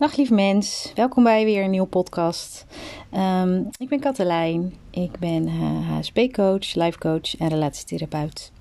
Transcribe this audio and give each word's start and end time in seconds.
Dag 0.00 0.16
lief 0.16 0.30
mens, 0.30 0.92
welkom 0.94 1.24
bij 1.24 1.44
weer 1.44 1.64
een 1.64 1.70
nieuwe 1.70 1.86
podcast. 1.86 2.66
Ehm, 3.10 3.62
ik 3.78 3.88
ben 3.88 4.00
Katelijn, 4.00 4.74
ik 4.90 5.18
ben 5.18 5.48
HSP-coach, 5.82 6.74
life-coach 6.74 7.36
en 7.36 7.48
relatietherapeut. 7.48 8.52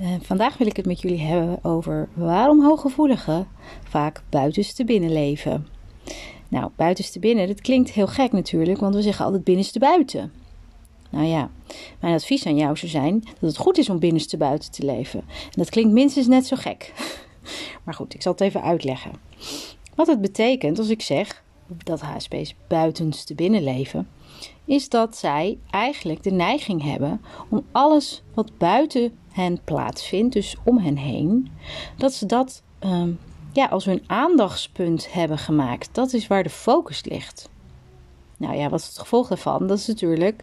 Uh, 0.00 0.08
vandaag 0.20 0.58
wil 0.58 0.66
ik 0.66 0.76
het 0.76 0.86
met 0.86 1.00
jullie 1.00 1.20
hebben 1.20 1.64
over 1.64 2.08
waarom 2.14 2.64
hooggevoeligen 2.64 3.48
vaak 3.88 4.22
buitenste 4.28 4.84
binnen 4.84 5.12
leven. 5.12 5.66
Nou, 6.48 6.70
buitenste 6.76 7.18
binnen, 7.18 7.46
dat 7.46 7.60
klinkt 7.60 7.90
heel 7.90 8.06
gek 8.06 8.32
natuurlijk, 8.32 8.80
want 8.80 8.94
we 8.94 9.02
zeggen 9.02 9.24
altijd 9.24 9.44
binnenste 9.44 9.78
buiten. 9.78 10.32
Nou 11.10 11.26
ja, 11.26 11.50
mijn 12.00 12.14
advies 12.14 12.46
aan 12.46 12.56
jou 12.56 12.76
zou 12.76 12.90
zijn 12.90 13.20
dat 13.20 13.50
het 13.50 13.56
goed 13.56 13.78
is 13.78 13.88
om 13.88 13.98
binnenste 13.98 14.36
buiten 14.36 14.70
te 14.70 14.84
leven. 14.84 15.20
En 15.28 15.52
dat 15.52 15.70
klinkt 15.70 15.92
minstens 15.92 16.26
net 16.26 16.46
zo 16.46 16.56
gek. 16.56 16.92
Maar 17.84 17.94
goed, 17.94 18.14
ik 18.14 18.22
zal 18.22 18.32
het 18.32 18.40
even 18.40 18.62
uitleggen. 18.62 19.10
Wat 19.94 20.06
het 20.06 20.20
betekent 20.20 20.78
als 20.78 20.88
ik 20.88 21.02
zeg 21.02 21.42
dat 21.84 22.00
HSP's 22.00 22.54
buitenste 22.68 23.34
binnenleven, 23.34 24.08
is 24.64 24.88
dat 24.88 25.16
zij 25.16 25.58
eigenlijk 25.70 26.22
de 26.22 26.30
neiging 26.30 26.82
hebben 26.82 27.20
om 27.48 27.64
alles 27.72 28.22
wat 28.34 28.58
buiten 28.58 29.12
hen 29.32 29.60
plaatsvindt, 29.64 30.32
dus 30.32 30.56
om 30.64 30.78
hen 30.78 30.96
heen, 30.96 31.50
dat 31.96 32.12
ze 32.12 32.26
dat 32.26 32.62
ehm, 32.78 33.10
ja, 33.52 33.66
als 33.66 33.84
hun 33.84 34.02
aandachtspunt 34.06 35.12
hebben 35.12 35.38
gemaakt. 35.38 35.88
Dat 35.92 36.12
is 36.12 36.26
waar 36.26 36.42
de 36.42 36.50
focus 36.50 37.04
ligt. 37.04 37.48
Nou 38.36 38.56
ja, 38.56 38.68
wat 38.68 38.80
is 38.80 38.86
het 38.86 38.98
gevolg 38.98 39.28
daarvan? 39.28 39.66
Dat 39.66 39.78
is 39.78 39.86
natuurlijk 39.86 40.42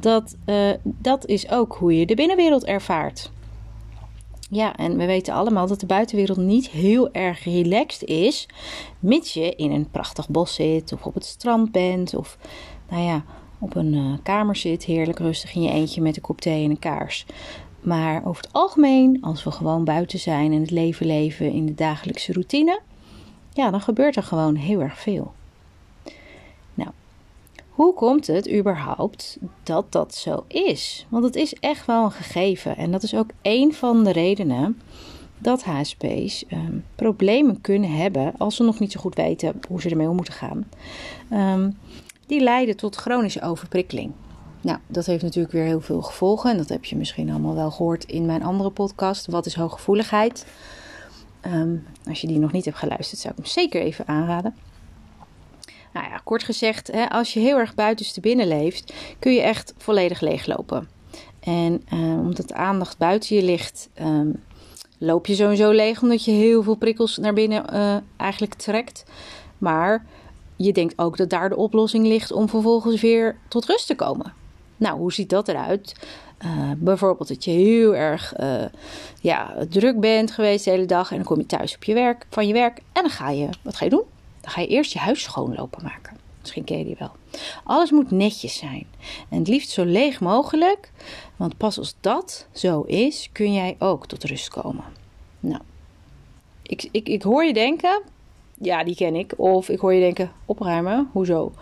dat 0.00 0.36
uh, 0.46 0.70
dat 0.82 1.26
is 1.26 1.50
ook 1.50 1.74
hoe 1.74 1.98
je 1.98 2.06
de 2.06 2.14
binnenwereld 2.14 2.64
ervaart. 2.64 3.30
Ja, 4.52 4.76
en 4.76 4.96
we 4.96 5.06
weten 5.06 5.34
allemaal 5.34 5.66
dat 5.66 5.80
de 5.80 5.86
buitenwereld 5.86 6.38
niet 6.38 6.68
heel 6.68 7.12
erg 7.12 7.44
relaxed 7.44 8.08
is, 8.08 8.48
mits 8.98 9.34
je 9.34 9.54
in 9.54 9.72
een 9.72 9.90
prachtig 9.90 10.28
bos 10.28 10.54
zit 10.54 10.92
of 10.92 11.06
op 11.06 11.14
het 11.14 11.24
strand 11.24 11.72
bent 11.72 12.14
of 12.14 12.38
nou 12.88 13.02
ja, 13.02 13.24
op 13.58 13.74
een 13.74 13.94
uh, 13.94 14.12
kamer 14.22 14.56
zit, 14.56 14.84
heerlijk 14.84 15.18
rustig 15.18 15.54
in 15.54 15.62
je 15.62 15.70
eentje 15.70 16.00
met 16.00 16.16
een 16.16 16.22
kop 16.22 16.40
thee 16.40 16.64
en 16.64 16.70
een 16.70 16.78
kaars. 16.78 17.26
Maar 17.80 18.26
over 18.26 18.42
het 18.42 18.52
algemeen, 18.52 19.18
als 19.20 19.44
we 19.44 19.50
gewoon 19.50 19.84
buiten 19.84 20.18
zijn 20.18 20.52
en 20.52 20.60
het 20.60 20.70
leven 20.70 21.06
leven 21.06 21.52
in 21.52 21.66
de 21.66 21.74
dagelijkse 21.74 22.32
routine, 22.32 22.80
ja, 23.52 23.70
dan 23.70 23.80
gebeurt 23.80 24.16
er 24.16 24.22
gewoon 24.22 24.54
heel 24.54 24.80
erg 24.80 24.98
veel. 24.98 25.32
Hoe 27.80 27.94
komt 27.94 28.26
het 28.26 28.52
überhaupt 28.52 29.38
dat 29.62 29.92
dat 29.92 30.14
zo 30.14 30.44
is? 30.48 31.06
Want 31.08 31.24
het 31.24 31.36
is 31.36 31.54
echt 31.54 31.86
wel 31.86 32.04
een 32.04 32.10
gegeven. 32.10 32.76
En 32.76 32.90
dat 32.90 33.02
is 33.02 33.14
ook 33.14 33.30
een 33.42 33.74
van 33.74 34.04
de 34.04 34.12
redenen 34.12 34.80
dat 35.38 35.64
HSP's 35.64 36.46
ehm, 36.46 36.78
problemen 36.94 37.60
kunnen 37.60 37.90
hebben 37.90 38.32
als 38.38 38.56
ze 38.56 38.62
nog 38.62 38.78
niet 38.78 38.92
zo 38.92 39.00
goed 39.00 39.14
weten 39.14 39.60
hoe 39.68 39.80
ze 39.80 39.88
ermee 39.88 40.08
om 40.08 40.16
moeten 40.16 40.34
gaan. 40.34 40.68
Um, 41.32 41.78
die 42.26 42.40
leiden 42.40 42.76
tot 42.76 42.96
chronische 42.96 43.42
overprikkeling. 43.42 44.12
Nou, 44.60 44.78
dat 44.86 45.06
heeft 45.06 45.22
natuurlijk 45.22 45.54
weer 45.54 45.64
heel 45.64 45.80
veel 45.80 46.02
gevolgen. 46.02 46.50
En 46.50 46.56
dat 46.56 46.68
heb 46.68 46.84
je 46.84 46.96
misschien 46.96 47.30
allemaal 47.30 47.54
wel 47.54 47.70
gehoord 47.70 48.04
in 48.04 48.26
mijn 48.26 48.42
andere 48.42 48.70
podcast. 48.70 49.26
Wat 49.26 49.46
is 49.46 49.54
hooggevoeligheid? 49.54 50.46
Um, 51.46 51.86
als 52.08 52.20
je 52.20 52.26
die 52.26 52.38
nog 52.38 52.52
niet 52.52 52.64
hebt 52.64 52.78
geluisterd, 52.78 53.20
zou 53.20 53.34
ik 53.36 53.42
hem 53.42 53.52
zeker 53.52 53.80
even 53.80 54.08
aanraden. 54.08 54.54
Nou 55.92 56.06
ja, 56.06 56.20
kort 56.24 56.42
gezegd, 56.42 56.92
hè, 56.92 57.08
als 57.08 57.32
je 57.32 57.40
heel 57.40 57.58
erg 57.58 57.74
buitenste 57.74 58.20
binnen 58.20 58.48
leeft, 58.48 58.92
kun 59.18 59.32
je 59.32 59.40
echt 59.40 59.74
volledig 59.76 60.20
leeglopen. 60.20 60.88
En 61.40 61.82
uh, 61.92 62.00
omdat 62.00 62.48
de 62.48 62.54
aandacht 62.54 62.98
buiten 62.98 63.36
je 63.36 63.42
ligt, 63.42 63.88
um, 64.00 64.42
loop 64.98 65.26
je 65.26 65.34
sowieso 65.34 65.70
leeg 65.70 66.02
omdat 66.02 66.24
je 66.24 66.30
heel 66.30 66.62
veel 66.62 66.74
prikkels 66.74 67.16
naar 67.16 67.32
binnen 67.32 67.64
uh, 67.74 67.96
eigenlijk 68.16 68.54
trekt. 68.54 69.04
Maar 69.58 70.06
je 70.56 70.72
denkt 70.72 70.98
ook 70.98 71.16
dat 71.16 71.30
daar 71.30 71.48
de 71.48 71.56
oplossing 71.56 72.06
ligt 72.06 72.32
om 72.32 72.48
vervolgens 72.48 73.00
weer 73.00 73.36
tot 73.48 73.64
rust 73.64 73.86
te 73.86 73.94
komen. 73.94 74.32
Nou, 74.76 74.98
hoe 74.98 75.12
ziet 75.12 75.30
dat 75.30 75.48
eruit? 75.48 75.94
Uh, 76.44 76.70
bijvoorbeeld 76.76 77.28
dat 77.28 77.44
je 77.44 77.50
heel 77.50 77.94
erg 77.94 78.34
ja, 79.20 79.54
druk 79.68 80.00
bent 80.00 80.30
geweest 80.30 80.64
de 80.64 80.70
hele 80.70 80.86
dag 80.86 81.10
en 81.10 81.16
dan 81.16 81.24
kom 81.24 81.38
je 81.38 81.46
thuis 81.46 81.74
op 81.74 81.84
je 81.84 81.94
werk, 81.94 82.26
van 82.30 82.46
je 82.46 82.52
werk 82.52 82.78
en 82.92 83.02
dan 83.02 83.10
ga 83.10 83.30
je, 83.30 83.48
wat 83.62 83.76
ga 83.76 83.84
je 83.84 83.90
doen? 83.90 84.04
Dan 84.40 84.50
ga 84.50 84.60
je 84.60 84.66
eerst 84.66 84.92
je 84.92 84.98
huis 84.98 85.22
schoonlopen 85.22 85.82
maken. 85.82 86.16
Misschien 86.40 86.64
ken 86.64 86.78
je 86.78 86.84
die 86.84 86.96
wel. 86.98 87.12
Alles 87.64 87.90
moet 87.90 88.10
netjes 88.10 88.58
zijn. 88.58 88.86
En 89.28 89.38
het 89.38 89.48
liefst 89.48 89.70
zo 89.70 89.84
leeg 89.84 90.20
mogelijk. 90.20 90.92
Want 91.36 91.56
pas 91.56 91.78
als 91.78 91.94
dat 92.00 92.46
zo 92.52 92.82
is, 92.82 93.28
kun 93.32 93.52
jij 93.52 93.76
ook 93.78 94.06
tot 94.06 94.24
rust 94.24 94.48
komen. 94.48 94.84
Nou, 95.40 95.62
ik, 96.62 96.88
ik, 96.90 97.08
ik 97.08 97.22
hoor 97.22 97.44
je 97.44 97.52
denken. 97.52 98.02
Ja, 98.60 98.84
die 98.84 98.94
ken 98.94 99.14
ik. 99.14 99.32
Of 99.36 99.68
ik 99.68 99.80
hoor 99.80 99.94
je 99.94 100.00
denken, 100.00 100.32
opruimen. 100.46 101.08
Hoezo? 101.12 101.52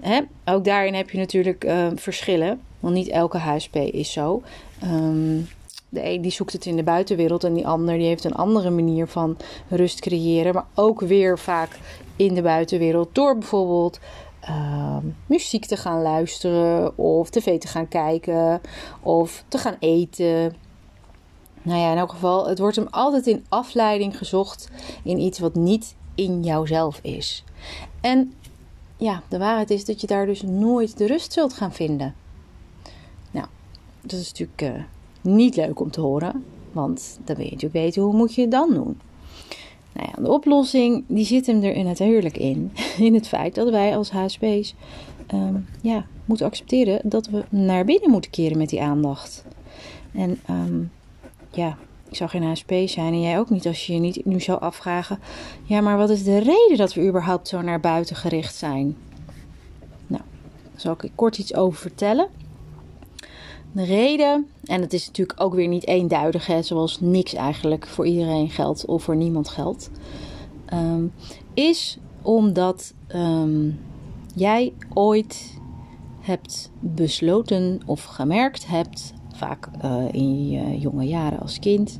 Hè? 0.00 0.20
Ook 0.44 0.64
daarin 0.64 0.94
heb 0.94 1.10
je 1.10 1.18
natuurlijk 1.18 1.64
uh, 1.64 1.88
verschillen. 1.94 2.60
Want 2.80 2.94
niet 2.94 3.08
elke 3.08 3.38
HSP 3.38 3.76
is 3.76 4.12
zo. 4.12 4.42
Um, 4.84 5.48
de 5.88 6.04
een 6.04 6.22
die 6.22 6.30
zoekt 6.30 6.52
het 6.52 6.66
in 6.66 6.76
de 6.76 6.82
buitenwereld 6.82 7.44
en 7.44 7.54
die 7.54 7.66
ander 7.66 7.98
die 7.98 8.06
heeft 8.06 8.24
een 8.24 8.34
andere 8.34 8.70
manier 8.70 9.06
van 9.06 9.36
rust 9.68 10.00
creëren. 10.00 10.54
Maar 10.54 10.66
ook 10.74 11.00
weer 11.00 11.38
vaak 11.38 11.78
in 12.16 12.34
de 12.34 12.42
buitenwereld 12.42 13.14
door 13.14 13.38
bijvoorbeeld 13.38 13.98
uh, 14.48 14.96
muziek 15.26 15.64
te 15.64 15.76
gaan 15.76 16.02
luisteren 16.02 16.98
of 16.98 17.30
tv 17.30 17.58
te 17.58 17.68
gaan 17.68 17.88
kijken 17.88 18.60
of 19.00 19.44
te 19.48 19.58
gaan 19.58 19.76
eten. 19.78 20.54
Nou 21.62 21.80
ja, 21.80 21.90
in 21.90 21.98
elk 21.98 22.10
geval, 22.10 22.48
het 22.48 22.58
wordt 22.58 22.76
hem 22.76 22.86
altijd 22.90 23.26
in 23.26 23.44
afleiding 23.48 24.18
gezocht 24.18 24.70
in 25.02 25.18
iets 25.18 25.38
wat 25.38 25.54
niet 25.54 25.94
in 26.14 26.42
jouzelf 26.42 26.98
is. 27.02 27.44
En 28.00 28.32
ja, 28.96 29.22
de 29.28 29.38
waarheid 29.38 29.70
is 29.70 29.84
dat 29.84 30.00
je 30.00 30.06
daar 30.06 30.26
dus 30.26 30.42
nooit 30.42 30.98
de 30.98 31.06
rust 31.06 31.32
zult 31.32 31.52
gaan 31.52 31.72
vinden. 31.72 32.14
Nou, 33.30 33.46
dat 34.00 34.20
is 34.20 34.26
natuurlijk 34.32 34.62
uh, 34.62 34.84
niet 35.26 35.56
leuk 35.56 35.80
om 35.80 35.90
te 35.90 36.00
horen, 36.00 36.44
want 36.72 37.18
dan 37.24 37.36
wil 37.36 37.44
je 37.44 37.50
natuurlijk 37.50 37.84
weten 37.84 38.02
hoe 38.02 38.14
moet 38.14 38.34
je 38.34 38.40
het 38.40 38.50
dan 38.50 38.74
doen. 38.74 39.00
Nou 39.92 40.08
ja, 40.14 40.22
de 40.22 40.30
oplossing 40.30 41.04
die 41.06 41.24
zit 41.24 41.46
hem 41.46 41.62
er 41.62 41.84
natuurlijk 41.84 42.36
in. 42.38 42.72
In 42.98 43.14
het 43.14 43.28
feit 43.28 43.54
dat 43.54 43.70
wij 43.70 43.96
als 43.96 44.10
HSP's 44.10 44.74
um, 45.34 45.66
ja, 45.82 46.06
moeten 46.24 46.46
accepteren 46.46 47.00
dat 47.04 47.26
we 47.26 47.44
naar 47.48 47.84
binnen 47.84 48.10
moeten 48.10 48.30
keren 48.30 48.58
met 48.58 48.68
die 48.68 48.82
aandacht. 48.82 49.44
En 50.12 50.40
um, 50.50 50.90
ja, 51.50 51.76
ik 52.08 52.16
zou 52.16 52.30
geen 52.30 52.42
HSP 52.42 52.72
zijn 52.86 53.12
en 53.12 53.20
jij 53.20 53.38
ook 53.38 53.50
niet 53.50 53.66
als 53.66 53.86
je 53.86 53.92
je 53.92 54.00
niet 54.00 54.24
nu 54.24 54.40
zou 54.40 54.60
afvragen: 54.60 55.18
ja, 55.64 55.80
maar 55.80 55.96
wat 55.96 56.10
is 56.10 56.24
de 56.24 56.38
reden 56.38 56.76
dat 56.76 56.94
we 56.94 57.06
überhaupt 57.08 57.48
zo 57.48 57.60
naar 57.60 57.80
buiten 57.80 58.16
gericht 58.16 58.54
zijn? 58.54 58.96
Nou, 60.06 60.22
daar 60.62 60.80
zal 60.80 60.96
ik 61.00 61.10
kort 61.14 61.38
iets 61.38 61.54
over 61.54 61.78
vertellen. 61.78 62.28
De 63.76 63.84
reden, 63.84 64.46
en 64.64 64.80
het 64.80 64.92
is 64.92 65.06
natuurlijk 65.06 65.40
ook 65.40 65.54
weer 65.54 65.68
niet 65.68 65.86
eenduidig, 65.86 66.46
hè, 66.46 66.62
zoals 66.62 67.00
niks 67.00 67.34
eigenlijk 67.34 67.86
voor 67.86 68.06
iedereen 68.06 68.50
geldt 68.50 68.84
of 68.84 69.02
voor 69.02 69.16
niemand 69.16 69.48
geldt, 69.48 69.90
um, 70.72 71.12
is 71.54 71.98
omdat 72.22 72.94
um, 73.14 73.78
jij 74.34 74.72
ooit 74.94 75.58
hebt 76.20 76.70
besloten 76.80 77.80
of 77.86 78.04
gemerkt 78.04 78.66
hebt, 78.66 79.12
vaak 79.34 79.68
uh, 79.84 80.04
in 80.10 80.50
je 80.50 80.78
jonge 80.78 81.04
jaren 81.04 81.40
als 81.40 81.58
kind, 81.58 81.98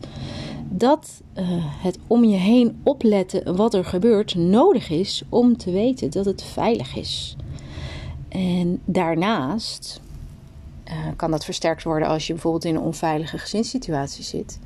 dat 0.70 1.22
uh, 1.34 1.44
het 1.58 1.98
om 2.06 2.24
je 2.24 2.36
heen 2.36 2.80
opletten 2.82 3.56
wat 3.56 3.74
er 3.74 3.84
gebeurt 3.84 4.34
nodig 4.34 4.90
is 4.90 5.22
om 5.28 5.56
te 5.56 5.70
weten 5.70 6.10
dat 6.10 6.24
het 6.24 6.42
veilig 6.42 6.96
is. 6.96 7.36
En 8.28 8.80
daarnaast 8.84 10.00
uh, 10.90 10.96
kan 11.16 11.30
dat 11.30 11.44
versterkt 11.44 11.82
worden 11.82 12.08
als 12.08 12.26
je 12.26 12.32
bijvoorbeeld 12.32 12.64
in 12.64 12.74
een 12.74 12.80
onveilige 12.80 13.38
gezinssituatie 13.38 14.24
zit. 14.24 14.58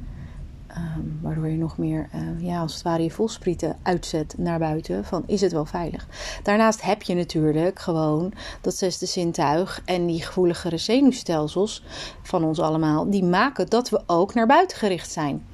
Um, 0.76 1.18
waardoor 1.22 1.48
je 1.48 1.56
nog 1.56 1.78
meer, 1.78 2.08
uh, 2.14 2.46
ja, 2.46 2.60
als 2.60 2.74
het 2.74 2.82
ware, 2.82 3.02
je 3.02 3.10
volsprieten 3.10 3.76
uitzet 3.82 4.34
naar 4.38 4.58
buiten. 4.58 5.04
Van 5.04 5.22
is 5.26 5.40
het 5.40 5.52
wel 5.52 5.64
veilig? 5.64 6.06
Daarnaast 6.42 6.82
heb 6.82 7.02
je 7.02 7.14
natuurlijk 7.14 7.78
gewoon 7.78 8.32
dat 8.60 8.74
zesde 8.74 9.06
zintuig 9.06 9.82
en 9.84 10.06
die 10.06 10.22
gevoeligere 10.22 10.76
zenuwstelsels 10.76 11.84
van 12.22 12.44
ons 12.44 12.60
allemaal, 12.60 13.10
die 13.10 13.24
maken 13.24 13.68
dat 13.68 13.88
we 13.90 14.02
ook 14.06 14.34
naar 14.34 14.46
buiten 14.46 14.76
gericht 14.76 15.10
zijn. 15.10 15.44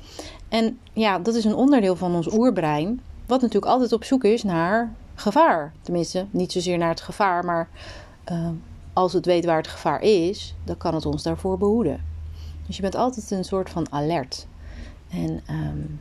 En 0.49 0.79
ja, 0.93 1.19
dat 1.19 1.35
is 1.35 1.45
een 1.45 1.55
onderdeel 1.55 1.97
van 1.97 2.15
ons 2.15 2.33
oerbrein, 2.33 3.01
wat 3.27 3.41
natuurlijk 3.41 3.73
altijd 3.73 3.93
op 3.93 4.05
zoek 4.05 4.25
is 4.25 4.43
naar 4.43 4.93
gevaar. 5.15 5.73
Tenminste, 5.81 6.27
niet 6.31 6.53
zozeer 6.53 6.79
naar 6.79 6.89
het 6.89 7.01
gevaar, 7.01 7.45
maar 7.45 7.69
uh, 8.33 8.49
als 8.97 9.13
het 9.13 9.27
weet 9.27 9.45
waar 9.45 9.57
het 9.57 9.69
gevaar 9.69 10.03
is, 10.03 10.55
dan 10.65 10.77
kan 10.77 10.95
het 10.95 11.07
ons 11.07 11.23
daarvoor 11.23 11.59
behoeden. 11.59 12.05
Dus 12.67 12.77
je 12.77 12.83
bent 12.83 12.95
altijd 12.95 13.31
een 13.31 13.45
soort 13.45 13.71
van 13.71 13.93
alert. 13.93 14.47
En 15.11 15.43
um, 15.51 16.01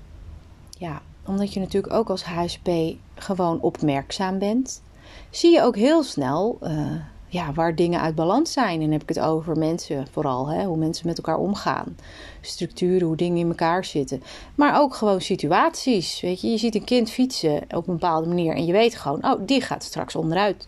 ja, 0.70 1.02
omdat 1.26 1.54
je 1.54 1.60
natuurlijk 1.60 1.94
ook 1.94 2.10
als 2.10 2.24
HSP 2.24 2.70
gewoon 3.16 3.62
opmerkzaam 3.62 4.40
bent, 4.40 4.82
zie 5.30 5.52
je 5.52 5.62
ook 5.62 5.76
heel 5.76 6.04
snel 6.04 6.58
uh, 6.64 6.92
ja, 7.28 7.54
waar 7.54 7.76
dingen 7.76 8.02
uit 8.02 8.16
balans 8.16 8.52
zijn. 8.52 8.74
En 8.74 8.80
dan 8.80 8.92
heb 8.92 9.02
ik 9.02 9.10
het 9.10 9.20
over 9.20 9.58
mensen 9.58 10.08
vooral, 10.12 10.48
hè, 10.48 10.66
hoe 10.66 10.78
mensen 10.78 11.08
met 11.08 11.18
elkaar 11.18 11.38
omgaan. 11.38 11.98
Structuren, 12.42 13.08
hoe 13.08 13.16
dingen 13.16 13.38
in 13.38 13.48
elkaar 13.48 13.86
zitten. 13.86 14.24
Maar 14.56 14.80
ook 14.80 14.96
gewoon 14.96 15.22
situaties. 15.22 16.22
Weet 16.22 16.42
je, 16.42 16.48
je 16.48 16.58
ziet 16.58 16.76
een 16.76 16.84
kind 16.84 17.10
fietsen 17.10 17.62
op 17.62 17.88
een 17.88 17.94
bepaalde 17.94 18.28
manier 18.28 18.56
en 18.56 18.66
je 18.66 18.72
weet 18.72 18.96
gewoon, 18.96 19.26
oh, 19.26 19.42
die 19.46 19.62
gaat 19.62 19.84
straks 19.84 20.16
onderuit. 20.16 20.68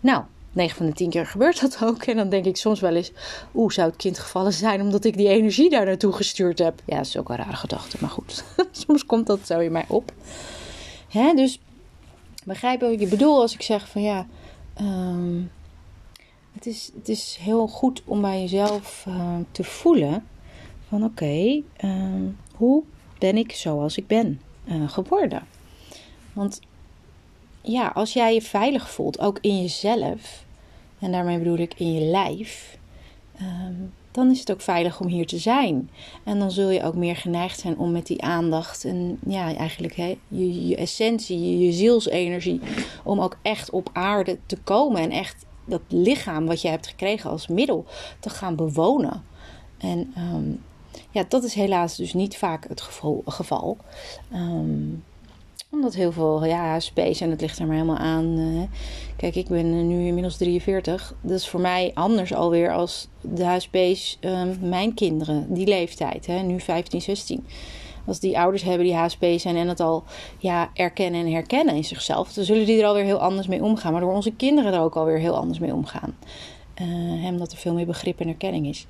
Nou, 0.00 0.22
9 0.58 0.76
van 0.76 0.86
de 0.86 0.92
10 0.92 1.10
keer 1.10 1.26
gebeurt 1.26 1.60
dat 1.60 1.78
ook. 1.82 2.02
En 2.02 2.16
dan 2.16 2.28
denk 2.28 2.44
ik 2.44 2.56
soms 2.56 2.80
wel 2.80 2.94
eens, 2.94 3.12
oeh, 3.54 3.72
zou 3.72 3.88
het 3.88 3.96
kind 3.96 4.18
gevallen 4.18 4.52
zijn 4.52 4.80
omdat 4.80 5.04
ik 5.04 5.16
die 5.16 5.28
energie 5.28 5.70
daar 5.70 5.84
naartoe 5.84 6.12
gestuurd 6.12 6.58
heb? 6.58 6.82
Ja, 6.84 6.96
dat 6.96 7.06
is 7.06 7.16
ook 7.16 7.28
een 7.28 7.36
rare 7.36 7.56
gedachte, 7.56 7.96
maar 8.00 8.10
goed. 8.10 8.44
soms 8.86 9.06
komt 9.06 9.26
dat 9.26 9.46
zo 9.46 9.58
in 9.58 9.72
mij 9.72 9.84
op. 9.88 10.12
Hè, 11.08 11.34
dus 11.34 11.60
begrijp 12.44 12.80
wat 12.80 12.90
ik 12.90 13.10
bedoel 13.10 13.40
als 13.40 13.54
ik 13.54 13.62
zeg 13.62 13.88
van 13.88 14.02
ja, 14.02 14.26
ehm, 14.74 15.40
het, 16.52 16.66
is, 16.66 16.90
het 16.94 17.08
is 17.08 17.36
heel 17.40 17.66
goed 17.66 18.02
om 18.04 18.20
bij 18.20 18.40
jezelf 18.40 19.04
uh, 19.08 19.36
te 19.50 19.64
voelen 19.64 20.26
van 20.88 21.04
oké, 21.04 21.62
ehm, 21.76 22.22
hoe 22.54 22.82
ben 23.18 23.36
ik 23.36 23.52
zoals 23.52 23.96
ik 23.96 24.06
ben 24.06 24.40
uh, 24.64 24.88
geworden? 24.88 25.46
Want 26.32 26.60
ja, 27.62 27.86
als 27.86 28.12
jij 28.12 28.34
je 28.34 28.42
veilig 28.42 28.90
voelt, 28.90 29.18
ook 29.18 29.38
in 29.40 29.60
jezelf, 29.60 30.44
en 30.98 31.12
daarmee 31.12 31.38
bedoel 31.38 31.58
ik 31.58 31.74
in 31.76 31.92
je 31.92 32.00
lijf, 32.00 32.78
um, 33.40 33.92
dan 34.10 34.30
is 34.30 34.38
het 34.38 34.52
ook 34.52 34.60
veilig 34.60 35.00
om 35.00 35.06
hier 35.06 35.26
te 35.26 35.38
zijn. 35.38 35.90
En 36.24 36.38
dan 36.38 36.50
zul 36.50 36.70
je 36.70 36.82
ook 36.82 36.94
meer 36.94 37.16
geneigd 37.16 37.60
zijn 37.60 37.78
om 37.78 37.92
met 37.92 38.06
die 38.06 38.22
aandacht 38.22 38.84
en 38.84 39.18
ja, 39.26 39.54
eigenlijk 39.54 39.94
je, 40.28 40.76
essentie, 40.76 41.58
je, 41.58 41.72
zielsenergie, 41.72 42.60
om 43.04 43.20
ook 43.20 43.38
echt 43.42 43.70
op 43.70 43.90
aarde 43.92 44.38
te 44.46 44.56
komen 44.56 45.00
en 45.00 45.10
echt 45.10 45.46
dat 45.64 45.80
lichaam 45.88 46.46
wat 46.46 46.62
je 46.62 46.68
hebt 46.68 46.86
gekregen 46.86 47.30
als 47.30 47.46
middel 47.46 47.84
te 48.20 48.30
gaan 48.30 48.56
bewonen. 48.56 49.24
En 49.78 50.14
um, 50.18 50.62
ja, 51.10 51.24
dat 51.28 51.44
is 51.44 51.54
helaas 51.54 51.96
dus 51.96 52.12
niet 52.12 52.36
vaak 52.36 52.68
het 52.68 52.80
geval. 52.80 53.22
geval. 53.26 53.76
Um, 54.32 55.04
omdat 55.70 55.94
heel 55.94 56.12
veel, 56.12 56.44
ja, 56.44 56.80
space 56.80 57.24
en 57.24 57.30
het 57.30 57.40
ligt 57.40 57.58
er 57.58 57.66
maar 57.66 57.74
helemaal 57.74 57.96
aan. 57.96 58.38
Uh, 58.38 58.62
kijk, 59.16 59.34
ik 59.34 59.48
ben 59.48 59.88
nu 59.88 60.06
inmiddels 60.06 60.36
43. 60.36 61.14
Dat 61.20 61.38
is 61.38 61.48
voor 61.48 61.60
mij 61.60 61.90
anders 61.94 62.34
alweer 62.34 62.72
als 62.72 63.08
de 63.20 63.44
HSP's, 63.44 64.18
um, 64.20 64.58
mijn 64.60 64.94
kinderen, 64.94 65.54
die 65.54 65.66
leeftijd, 65.66 66.26
hè, 66.26 66.42
nu 66.42 66.60
15, 66.60 67.00
16. 67.00 67.46
Als 68.06 68.20
die 68.20 68.38
ouders 68.38 68.62
hebben 68.62 68.86
die 68.86 68.94
HSP 68.94 69.24
zijn 69.36 69.56
en 69.56 69.68
het 69.68 69.80
al 69.80 70.04
ja, 70.38 70.70
erkennen 70.74 71.26
en 71.26 71.32
herkennen 71.32 71.74
in 71.74 71.84
zichzelf, 71.84 72.32
dan 72.32 72.44
zullen 72.44 72.66
die 72.66 72.80
er 72.80 72.86
alweer 72.86 73.04
heel 73.04 73.20
anders 73.20 73.46
mee 73.46 73.62
omgaan. 73.62 73.92
Maar 73.92 74.00
door 74.00 74.14
onze 74.14 74.32
kinderen 74.32 74.72
er 74.72 74.80
ook 74.80 74.96
alweer 74.96 75.18
heel 75.18 75.36
anders 75.36 75.58
mee 75.58 75.74
omgaan. 75.74 76.16
Uh, 76.82 77.24
omdat 77.24 77.52
er 77.52 77.58
veel 77.58 77.74
meer 77.74 77.86
begrip 77.86 78.20
en 78.20 78.28
erkenning 78.28 78.66
is. 78.66 78.86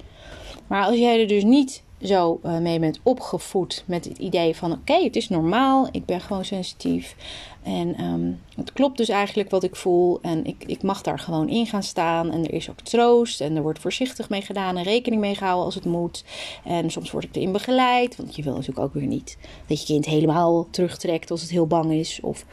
Maar 0.66 0.84
als 0.84 0.96
jij 0.96 1.20
er 1.20 1.26
dus 1.26 1.44
niet 1.44 1.82
zo 2.02 2.40
uh, 2.44 2.58
mee 2.58 2.78
bent 2.78 3.00
opgevoed 3.02 3.84
met 3.86 4.04
het 4.04 4.18
idee 4.18 4.56
van 4.56 4.72
oké, 4.72 5.02
het 5.02 5.16
is 5.16 5.28
normaal, 5.28 5.88
ik 5.90 6.04
ben 6.04 6.20
gewoon 6.20 6.44
sensitief. 6.44 7.16
En 7.62 8.04
um, 8.04 8.40
het 8.56 8.72
klopt 8.72 8.96
dus 8.96 9.08
eigenlijk 9.08 9.50
wat 9.50 9.62
ik 9.62 9.76
voel. 9.76 10.18
En 10.22 10.44
ik, 10.44 10.64
ik 10.66 10.82
mag 10.82 11.02
daar 11.02 11.18
gewoon 11.18 11.48
in 11.48 11.66
gaan 11.66 11.82
staan. 11.82 12.30
En 12.32 12.44
er 12.44 12.52
is 12.52 12.70
ook 12.70 12.80
troost. 12.80 13.40
En 13.40 13.56
er 13.56 13.62
wordt 13.62 13.78
voorzichtig 13.78 14.28
mee 14.28 14.42
gedaan 14.42 14.76
en 14.76 14.82
rekening 14.82 15.20
mee 15.20 15.34
gehouden 15.34 15.64
als 15.64 15.74
het 15.74 15.84
moet. 15.84 16.24
En 16.64 16.90
soms 16.90 17.10
word 17.10 17.24
ik 17.24 17.36
erin 17.36 17.52
begeleid. 17.52 18.16
Want 18.16 18.36
je 18.36 18.42
wil 18.42 18.52
natuurlijk 18.52 18.86
ook 18.86 18.94
weer 18.94 19.06
niet 19.06 19.38
dat 19.66 19.80
je 19.80 19.86
kind 19.86 20.04
helemaal 20.04 20.66
terugtrekt 20.70 21.30
als 21.30 21.40
het 21.40 21.50
heel 21.50 21.66
bang 21.66 21.92
is. 21.92 22.18
Of 22.22 22.44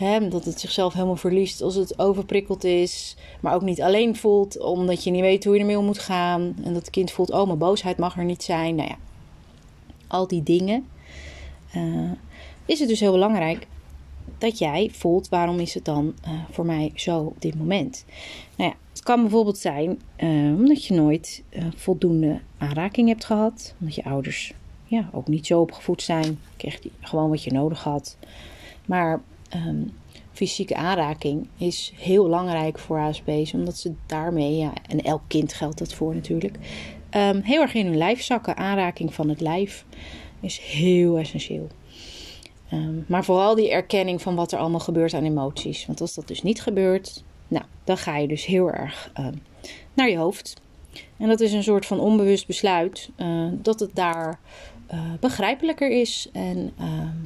dat 0.00 0.44
het 0.44 0.60
zichzelf 0.60 0.92
helemaal 0.92 1.16
verliest 1.16 1.62
als 1.62 1.74
het 1.74 1.98
overprikkeld 1.98 2.64
is. 2.64 3.16
Maar 3.40 3.54
ook 3.54 3.62
niet 3.62 3.82
alleen 3.82 4.16
voelt 4.16 4.58
omdat 4.58 5.04
je 5.04 5.10
niet 5.10 5.20
weet 5.20 5.44
hoe 5.44 5.54
je 5.54 5.60
ermee 5.60 5.78
om 5.78 5.84
moet 5.84 5.98
gaan. 5.98 6.40
En 6.40 6.72
dat 6.72 6.82
het 6.82 6.90
kind 6.90 7.10
voelt, 7.10 7.30
oh, 7.30 7.46
mijn 7.46 7.58
boosheid 7.58 7.96
mag 7.96 8.16
er 8.16 8.24
niet 8.24 8.42
zijn. 8.42 8.74
Nou 8.74 8.88
ja, 8.88 8.96
al 10.06 10.26
die 10.26 10.42
dingen. 10.42 10.86
Uh, 11.76 12.10
is 12.66 12.78
het 12.78 12.88
dus 12.88 13.00
heel 13.00 13.12
belangrijk 13.12 13.66
dat 14.38 14.58
jij 14.58 14.90
voelt 14.92 15.28
waarom 15.28 15.58
is 15.58 15.74
het 15.74 15.84
dan 15.84 16.14
uh, 16.24 16.30
voor 16.50 16.66
mij 16.66 16.92
zo 16.94 17.18
op 17.18 17.40
dit 17.40 17.54
moment. 17.54 18.04
Nou 18.56 18.70
ja, 18.70 18.76
het 18.90 19.02
kan 19.02 19.20
bijvoorbeeld 19.20 19.58
zijn 19.58 20.00
uh, 20.18 20.58
omdat 20.58 20.84
je 20.84 20.94
nooit 20.94 21.42
voldoende 21.76 22.40
aanraking 22.58 23.08
hebt 23.08 23.24
gehad. 23.24 23.74
Omdat 23.80 23.94
je 23.94 24.04
ouders 24.04 24.52
ja, 24.84 25.10
ook 25.12 25.28
niet 25.28 25.46
zo 25.46 25.60
opgevoed 25.60 26.02
zijn. 26.02 26.38
Kreeg 26.56 26.80
gewoon 27.00 27.30
wat 27.30 27.44
je 27.44 27.52
nodig 27.52 27.82
had. 27.82 28.16
Maar 28.86 29.22
um, 29.54 29.92
fysieke 30.32 30.76
aanraking 30.76 31.48
is 31.56 31.92
heel 31.96 32.22
belangrijk 32.22 32.78
voor 32.78 32.98
HSP's. 32.98 33.54
Omdat 33.54 33.76
ze 33.76 33.92
daarmee, 34.06 34.56
ja, 34.56 34.72
en 34.88 35.02
elk 35.02 35.22
kind 35.26 35.52
geldt 35.52 35.78
dat 35.78 35.94
voor 35.94 36.14
natuurlijk, 36.14 36.56
um, 37.10 37.40
heel 37.40 37.60
erg 37.60 37.74
in 37.74 37.86
hun 37.86 37.96
lijf 37.96 38.22
zakken. 38.22 38.56
Aanraking 38.56 39.14
van 39.14 39.28
het 39.28 39.40
lijf 39.40 39.84
is 40.40 40.58
heel 40.58 41.18
essentieel. 41.18 41.68
Um, 42.72 43.04
maar 43.08 43.24
vooral 43.24 43.54
die 43.54 43.70
erkenning 43.70 44.22
van 44.22 44.34
wat 44.34 44.52
er 44.52 44.58
allemaal 44.58 44.80
gebeurt 44.80 45.14
aan 45.14 45.24
emoties. 45.24 45.86
Want 45.86 46.00
als 46.00 46.14
dat 46.14 46.28
dus 46.28 46.42
niet 46.42 46.62
gebeurt, 46.62 47.24
nou, 47.48 47.64
dan 47.84 47.96
ga 47.96 48.16
je 48.16 48.28
dus 48.28 48.46
heel 48.46 48.70
erg 48.70 49.12
naar 49.94 50.10
je 50.10 50.16
hoofd. 50.16 50.60
En 51.16 51.28
dat 51.28 51.40
is 51.40 51.52
een 51.52 51.62
soort 51.62 51.86
van 51.86 52.00
onbewust 52.00 52.46
besluit 52.46 53.10
uh, 53.16 53.46
dat 53.52 53.80
het 53.80 53.94
daar 53.94 54.40
uh, 54.92 55.00
begrijpelijker 55.20 55.90
is. 55.90 56.28
En 56.32 56.72
ehm, 56.78 57.16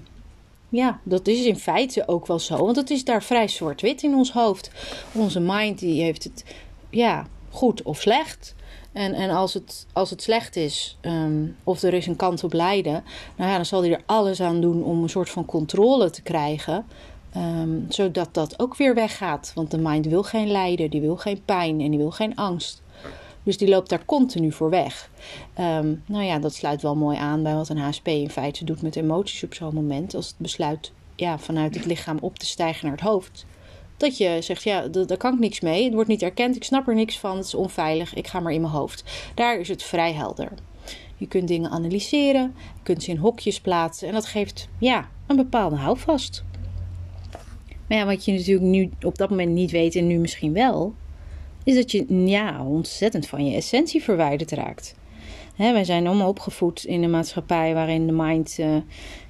ja, 0.75 1.00
dat 1.03 1.26
is 1.26 1.44
in 1.44 1.56
feite 1.56 2.09
ook 2.09 2.26
wel 2.26 2.38
zo. 2.38 2.65
Want 2.65 2.76
het 2.76 2.91
is 2.91 3.05
daar 3.05 3.23
vrij 3.23 3.49
zwart-wit 3.49 4.03
in 4.03 4.15
ons 4.15 4.32
hoofd. 4.32 4.71
Onze 5.12 5.41
mind 5.41 5.79
die 5.79 6.03
heeft 6.03 6.25
het 6.25 6.44
ja, 6.91 7.26
goed 7.50 7.82
of 7.82 8.00
slecht. 8.00 8.55
En, 8.93 9.15
en 9.15 9.31
als, 9.31 9.55
het, 9.55 9.87
als 9.93 10.11
het 10.11 10.23
slecht 10.23 10.56
is, 10.56 10.99
um, 11.03 11.56
of 11.65 11.82
er 11.82 11.94
is 11.94 12.06
een 12.06 12.17
kant 12.17 12.44
op 12.44 12.53
lijden, 12.53 13.05
nou 13.37 13.50
ja, 13.50 13.56
dan 13.56 13.67
zal 13.67 13.81
hij 13.81 13.93
er 13.93 14.03
alles 14.06 14.41
aan 14.41 14.61
doen 14.61 14.82
om 14.82 15.03
een 15.03 15.09
soort 15.09 15.31
van 15.31 15.44
controle 15.44 16.11
te 16.11 16.23
krijgen. 16.23 16.87
Um, 17.37 17.87
zodat 17.88 18.35
dat 18.35 18.59
ook 18.61 18.76
weer 18.76 18.94
weggaat. 18.94 19.53
Want 19.55 19.71
de 19.71 19.79
mind 19.79 20.06
wil 20.06 20.23
geen 20.23 20.50
lijden, 20.50 20.91
die 20.91 21.00
wil 21.00 21.17
geen 21.17 21.43
pijn 21.44 21.81
en 21.81 21.91
die 21.91 21.99
wil 21.99 22.11
geen 22.11 22.37
angst. 22.37 22.82
Dus 23.44 23.58
die 23.58 23.69
loopt 23.69 23.88
daar 23.88 24.05
continu 24.05 24.52
voor 24.52 24.70
weg. 24.70 25.11
Um, 25.58 26.02
nou 26.06 26.25
ja, 26.25 26.38
dat 26.38 26.55
sluit 26.55 26.82
wel 26.82 26.96
mooi 26.96 27.17
aan 27.17 27.43
bij 27.43 27.55
wat 27.55 27.69
een 27.69 27.79
HSP 27.79 28.08
in 28.08 28.31
feite 28.31 28.64
doet 28.64 28.82
met 28.82 28.96
emoties 28.96 29.44
op 29.44 29.55
zo'n 29.55 29.75
moment. 29.75 30.14
Als 30.14 30.26
het 30.26 30.37
besluit 30.38 30.93
ja, 31.17 31.38
vanuit 31.38 31.75
het 31.75 31.85
lichaam 31.85 32.19
op 32.20 32.38
te 32.38 32.46
stijgen 32.46 32.87
naar 32.87 32.96
het 32.96 33.05
hoofd. 33.05 33.46
Dat 33.96 34.17
je 34.17 34.37
zegt, 34.41 34.62
ja, 34.62 34.87
daar 34.88 35.17
kan 35.17 35.32
ik 35.35 35.38
niks 35.38 35.61
mee. 35.61 35.85
Het 35.85 35.94
wordt 35.94 36.08
niet 36.08 36.23
erkend, 36.23 36.56
ik 36.56 36.64
snap 36.64 36.88
er 36.88 36.94
niks 36.94 37.19
van, 37.19 37.37
het 37.37 37.46
is 37.46 37.55
onveilig, 37.55 38.14
ik 38.14 38.26
ga 38.26 38.41
maar 38.41 38.52
in 38.52 38.61
mijn 38.61 38.73
hoofd. 38.73 39.05
Daar 39.35 39.58
is 39.58 39.69
het 39.69 39.82
vrij 39.82 40.12
helder. 40.12 40.52
Je 41.17 41.26
kunt 41.26 41.49
dingen 41.49 41.71
analyseren, 41.71 42.54
je 42.57 42.83
kunt 42.83 43.02
ze 43.02 43.11
in 43.11 43.16
hokjes 43.16 43.61
plaatsen 43.61 44.09
en 44.09 44.14
dat 44.14 44.26
geeft 44.26 44.69
ja, 44.78 45.09
een 45.26 45.37
bepaalde 45.37 45.76
houvast. 45.76 46.45
Maar 47.87 47.99
ja, 47.99 48.07
wat 48.07 48.25
je 48.25 48.33
natuurlijk 48.33 48.66
nu 48.66 48.90
op 49.02 49.19
dat 49.19 49.30
moment 49.30 49.50
niet 49.50 49.71
weet 49.71 49.97
en 49.97 50.07
nu 50.07 50.19
misschien 50.19 50.52
wel, 50.52 50.95
is 51.64 51.75
dat 51.75 51.90
je 51.90 52.26
ja, 52.26 52.64
ontzettend 52.66 53.26
van 53.26 53.47
je 53.47 53.56
essentie 53.56 54.02
verwijderd 54.02 54.52
raakt. 54.52 54.94
Hè, 55.54 55.73
wij 55.73 55.85
zijn 55.85 56.06
allemaal 56.06 56.28
opgevoed 56.28 56.85
in 56.85 57.02
een 57.02 57.11
maatschappij 57.11 57.75
waarin 57.75 58.06
de 58.06 58.12
mind 58.12 58.56
uh, 58.59 58.76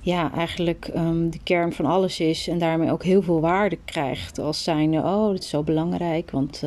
ja, 0.00 0.32
eigenlijk 0.32 0.90
um, 0.96 1.30
de 1.30 1.38
kern 1.42 1.72
van 1.72 1.86
alles 1.86 2.20
is. 2.20 2.48
En 2.48 2.58
daarmee 2.58 2.92
ook 2.92 3.04
heel 3.04 3.22
veel 3.22 3.40
waarde 3.40 3.78
krijgt. 3.84 4.38
Als 4.38 4.62
zijnde, 4.62 4.98
oh, 4.98 5.26
dat 5.26 5.38
is 5.38 5.48
zo 5.48 5.62
belangrijk. 5.62 6.30
Want 6.30 6.62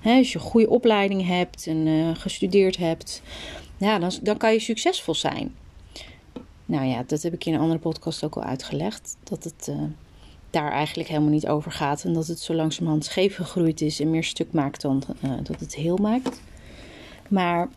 hè, 0.00 0.16
als 0.18 0.32
je 0.32 0.38
een 0.38 0.44
goede 0.44 0.68
opleiding 0.68 1.26
hebt 1.26 1.66
en 1.66 1.86
uh, 1.86 2.14
gestudeerd 2.14 2.76
hebt, 2.76 3.22
ja, 3.76 3.98
dan, 3.98 4.10
dan 4.22 4.36
kan 4.36 4.52
je 4.52 4.60
succesvol 4.60 5.14
zijn. 5.14 5.54
Nou 6.64 6.86
ja, 6.86 7.04
dat 7.06 7.22
heb 7.22 7.32
ik 7.32 7.44
in 7.44 7.54
een 7.54 7.60
andere 7.60 7.80
podcast 7.80 8.24
ook 8.24 8.36
al 8.36 8.42
uitgelegd. 8.42 9.16
Dat 9.24 9.44
het 9.44 9.72
daar 10.50 10.70
eigenlijk 10.70 11.08
helemaal 11.08 11.30
niet 11.30 11.46
over 11.46 11.72
gaat. 11.72 12.04
En 12.04 12.12
dat 12.12 12.26
het 12.26 12.40
zo 12.40 12.54
langzamerhand 12.54 13.04
scheef 13.04 13.36
gegroeid 13.36 13.80
is 13.80 14.00
en 14.00 14.10
meer 14.10 14.24
stuk 14.24 14.52
maakt 14.52 14.80
dan 14.80 15.02
dat 15.42 15.60
het 15.60 15.74
heel 15.74 15.96
maakt. 15.96 16.40
Maar 17.28 17.68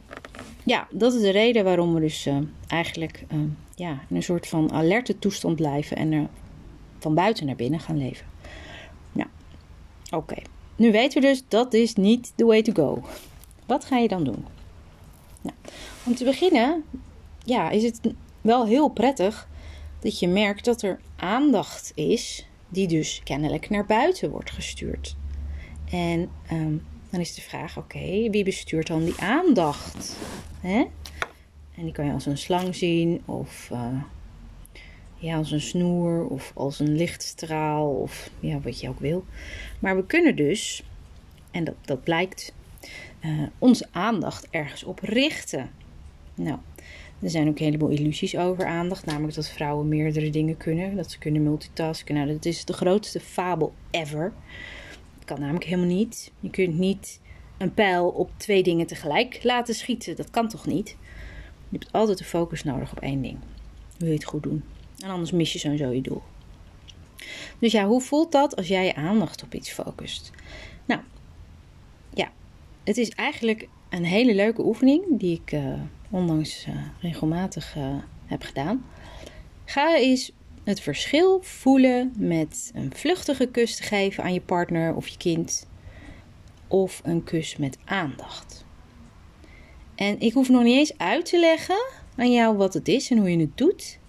ja, 0.64 0.88
dat 0.92 1.14
is 1.14 1.22
de 1.22 1.30
reden 1.30 1.64
waarom 1.64 1.94
we 1.94 2.00
dus 2.00 2.28
uh, 2.28 2.38
eigenlijk 2.68 3.26
uh, 3.34 3.40
ja, 3.76 4.00
in 4.10 4.16
een 4.16 4.24
soort 4.24 4.48
van 4.48 4.72
alerte 4.72 5.20
toestand 5.20 5.56
blijven 5.56 5.98
en 5.98 6.12
er 6.12 6.28
van 7.00 7.14
buiten 7.14 7.46
naar 7.46 7.56
binnen 7.56 7.80
gaan 7.80 7.98
leven. 7.98 8.26
Nou, 9.12 9.30
oké. 10.12 10.36
Nu 10.76 10.92
weten 10.92 11.22
we 11.22 11.28
dus 11.28 11.44
dat 11.48 11.74
is 11.74 11.96
niet 11.96 12.34
the 12.36 12.46
way 12.46 12.62
to 12.62 12.74
go. 12.74 13.04
Wat 13.66 13.86
ga 13.86 13.98
je 13.98 14.08
dan 14.08 14.24
doen? 14.24 14.46
Nou, 15.42 15.56
om 16.06 16.16
te 16.16 16.24
beginnen, 16.24 16.84
ja, 17.44 17.70
is 17.70 17.84
het 17.84 18.00
wel 18.42 18.66
heel 18.66 18.88
prettig 18.88 19.48
dat 20.00 20.20
je 20.20 20.28
merkt 20.28 20.66
dat 20.66 20.82
er 20.82 21.00
aandacht 21.16 21.92
is 21.96 22.46
die 22.70 22.88
dus 22.88 23.22
kennelijk 23.24 23.70
naar 23.70 23.86
buiten 23.86 24.30
wordt 24.30 24.52
gestuurd. 24.52 25.16
En 25.92 26.30
um, 26.52 26.86
dan 27.10 27.20
is 27.20 27.34
de 27.34 27.42
vraag: 27.42 27.78
oké, 27.78 28.30
wie 28.30 28.44
bestuurt 28.44 28.88
dan 28.88 29.04
die 29.04 29.20
aandacht? 29.20 30.18
Hè? 30.60 30.86
En 31.76 31.84
die 31.84 31.92
kan 31.92 32.06
je 32.06 32.12
als 32.12 32.26
een 32.26 32.38
slang 32.38 32.76
zien, 32.76 33.22
of 33.26 33.70
uh, 33.74 34.02
ja, 35.16 35.38
als 35.38 35.52
een 35.52 35.62
snoer, 35.62 36.28
of 36.28 36.52
als 36.56 36.80
een 36.80 36.96
lichtstraal, 36.96 37.90
of 37.90 38.30
ja, 38.40 38.60
wat 38.60 38.80
je 38.80 38.90
ook 38.90 39.00
wil. 39.00 39.26
Maar 39.80 39.96
we 39.96 40.06
kunnen 40.06 40.36
dus 40.36 40.84
En 41.52 41.64
dat, 41.64 41.76
dat 41.82 42.04
blijkt 42.04 42.54
uh, 43.22 43.44
onze 43.58 43.88
aandacht 43.92 44.48
ergens 44.50 44.84
op 44.84 45.00
richten. 45.00 45.70
Nou, 46.36 46.58
er 47.22 47.30
zijn 47.30 47.48
ook 47.48 47.60
een 47.60 47.66
heleboel 47.66 47.90
illusies 47.90 48.38
over 48.38 48.66
aandacht. 48.66 49.06
Namelijk 49.06 49.36
dat 49.36 49.50
vrouwen 49.50 49.88
meerdere 49.88 50.30
dingen 50.30 50.58
kunnen. 50.58 50.96
Dat 50.96 51.12
ze 51.12 51.20
kunnen 51.20 51.44
multitasken. 51.44 52.16
Nou, 52.16 52.28
dat 52.28 52.46
is 52.46 52.66
de 52.66 52.74
grootste 52.74 53.20
fabel 53.20 53.74
ever. 53.92 54.34
Dat 55.18 55.26
kan 55.26 55.40
namelijk 55.40 55.66
helemaal 55.66 55.96
niet. 55.96 56.32
Je 56.40 56.50
kunt 56.50 56.78
niet 56.78 57.20
een 57.58 57.74
pijl 57.74 58.08
op 58.08 58.32
twee 58.38 58.64
dingen 58.64 58.88
tegelijk 58.88 59.40
laten 59.44 59.76
schieten. 59.76 60.16
Dat 60.16 60.30
kan 60.30 60.48
toch 60.48 60.66
niet? 60.66 60.90
Je 61.70 61.78
hebt 61.78 61.92
altijd 61.92 62.18
de 62.18 62.24
focus 62.24 62.64
nodig 62.64 62.92
op 62.92 63.00
één 63.00 63.22
ding. 63.22 63.38
Wil 63.98 64.08
je 64.08 64.14
het 64.14 64.24
goed 64.24 64.44
doen. 64.44 64.64
En 64.98 65.10
anders 65.10 65.32
mis 65.32 65.54
je 65.54 65.60
sowieso 65.60 65.90
je 65.90 66.02
doel. 66.02 66.22
Dus 67.60 67.72
ja, 67.72 67.86
hoe 67.86 68.02
voelt 68.02 68.32
dat 68.32 68.56
als 68.56 68.68
jij 68.68 68.86
je 68.86 68.96
aandacht 68.96 69.44
op 69.44 69.54
iets 69.54 69.72
focust? 69.72 70.32
Nou, 70.86 71.02
ja, 72.14 72.32
het 72.84 72.98
is 72.98 73.10
eigenlijk 73.10 73.68
een 73.90 74.06
hele 74.06 74.36
leuke 74.36 74.66
oefening 74.66 75.04
die 75.10 75.42
ik 75.44 75.52
uh, 75.52 75.74
onlangs 76.10 76.66
uh, 76.68 76.76
regelmatig 77.00 77.76
uh, 77.78 77.96
heb 78.26 78.44
gedaan. 78.44 78.86
Ga 79.66 79.96
eens 79.96 80.32
het 80.64 80.80
verschil 80.80 81.40
voelen 81.42 82.14
met 82.18 82.72
een 82.74 82.92
vluchtige 82.96 83.46
kus 83.46 83.76
te 83.76 83.84
geven 83.84 84.24
aan 84.24 84.34
je 84.34 84.42
partner 84.42 84.96
of 84.96 85.08
je 85.08 85.18
kind 85.18 85.68
of 86.68 87.02
een 87.04 87.24
kus 87.24 87.58
met 87.58 87.78
aandacht. 87.86 88.66
En 89.96 90.20
ik 90.20 90.34
hoef 90.34 90.50
nog 90.50 90.64
niet 90.64 90.78
eens 90.78 90.98
uit 90.98 91.26
te 91.26 91.40
leggen 91.40 91.86
aan 92.16 92.32
jou 92.32 92.58
wat 92.58 92.74
het 92.74 92.88
is 92.88 93.10
en 93.10 93.18
hoe 93.18 93.32
je 93.32 93.40
het 93.40 93.58
doet. 93.58 94.00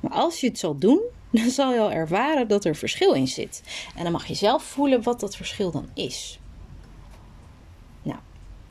Maar 0.00 0.12
als 0.12 0.40
je 0.40 0.46
het 0.46 0.58
zal 0.58 0.78
doen, 0.78 1.00
dan 1.30 1.50
zal 1.50 1.72
je 1.72 1.80
al 1.80 1.92
ervaren 1.92 2.48
dat 2.48 2.64
er 2.64 2.76
verschil 2.76 3.12
in 3.12 3.28
zit. 3.28 3.62
En 3.96 4.02
dan 4.02 4.12
mag 4.12 4.26
je 4.26 4.34
zelf 4.34 4.62
voelen 4.62 5.02
wat 5.02 5.20
dat 5.20 5.36
verschil 5.36 5.70
dan 5.70 5.88
is. 5.94 6.40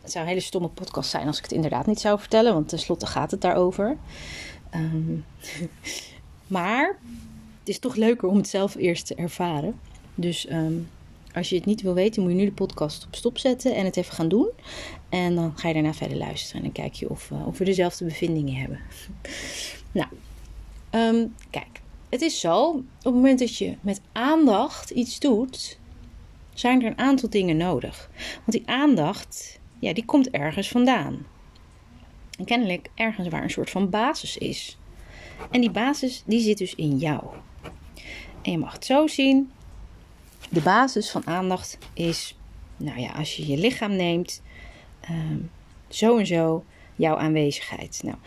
Het 0.06 0.14
zou 0.14 0.26
een 0.26 0.32
hele 0.32 0.46
stomme 0.46 0.68
podcast 0.68 1.10
zijn 1.10 1.28
als 1.28 1.38
ik 1.38 1.44
het 1.44 1.52
inderdaad 1.52 1.86
niet 1.86 2.00
zou 2.00 2.20
vertellen, 2.20 2.54
want 2.54 2.70
tenslotte 2.70 3.06
gaat 3.06 3.32
het 3.32 3.42
daarover. 3.42 3.98
Um, 4.76 5.26
maar 6.48 7.00
het 7.60 7.70
is 7.70 7.80
toch 7.80 7.96
leuker 7.96 8.28
om 8.28 8.38
het 8.38 8.48
zelf 8.48 8.76
eerst 8.76 9.06
te 9.06 9.16
ervaren. 9.16 9.80
Dus 10.16 10.50
um, 10.52 10.90
als 11.34 11.50
je 11.50 11.56
het 11.56 11.66
niet 11.66 11.82
wil 11.82 11.94
weten, 11.94 12.22
moet 12.22 12.32
je 12.32 12.38
nu 12.38 12.46
de 12.46 12.52
podcast 12.52 13.06
op 13.06 13.16
stop 13.16 13.38
zetten 13.38 13.76
en 13.76 13.86
het 13.86 13.98
even 13.98 14.14
gaan 14.14 14.28
doen. 14.28 14.50
En 15.10 15.36
dan 15.36 15.58
ga 15.58 15.68
je 15.68 15.74
daarna 15.74 15.94
verder 15.94 16.18
luisteren 16.18 16.58
en 16.58 16.64
dan 16.64 16.84
kijk 16.84 16.94
je 16.94 17.10
of, 17.10 17.30
uh, 17.30 17.48
of 17.48 17.58
we 17.58 17.66
dezelfde 17.66 18.06
bevindingen 18.06 18.56
hebben. 18.56 18.80
nou, 19.92 20.08
um, 20.92 21.36
kijk. 21.50 21.82
Het 22.10 22.22
is 22.22 22.40
zo, 22.40 22.70
op 22.70 22.86
het 23.04 23.14
moment 23.14 23.40
dat 23.40 23.58
je 23.58 23.76
met 23.82 24.02
aandacht 24.12 24.90
iets 24.90 25.20
doet, 25.20 25.80
zijn 26.54 26.82
er 26.82 26.88
een 26.88 26.98
aantal 26.98 27.30
dingen 27.30 27.58
nodig. 27.58 28.10
Want 28.36 28.52
die 28.52 28.64
aandacht, 28.66 29.60
ja, 29.86 29.94
die 29.94 30.06
komt 30.06 30.30
ergens 30.30 30.70
vandaan. 30.70 31.26
En 32.38 32.46
kennelijk 32.46 32.90
ergens 32.96 33.28
waar 33.28 33.44
een 33.44 33.50
soort 33.50 33.70
van 33.70 33.90
basis 33.90 34.38
is. 34.38 34.78
En 35.52 35.62
die 35.62 35.72
basis, 35.72 36.24
die 36.26 36.40
zit 36.40 36.58
dus 36.58 36.76
in 36.76 36.98
jou. 36.98 37.24
En 38.42 38.52
je 38.52 38.58
mag 38.58 38.74
het 38.74 38.86
zo 38.86 39.08
zien. 39.08 39.52
De 40.50 40.62
basis 40.62 41.12
van 41.12 41.28
aandacht 41.28 41.78
is, 41.94 42.38
nou 42.78 43.00
ja, 43.00 43.12
als 43.12 43.36
je 43.36 43.48
je 43.48 43.58
lichaam 43.58 43.96
neemt, 43.96 44.42
um, 45.10 45.52
zo 45.88 46.18
en 46.18 46.26
zo 46.26 46.64
jouw 46.96 47.18
aanwezigheid. 47.18 48.02
Nou, 48.04 48.18